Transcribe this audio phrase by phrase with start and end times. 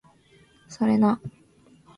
[0.67, 1.21] それな